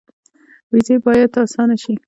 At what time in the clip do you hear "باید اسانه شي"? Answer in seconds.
1.05-1.93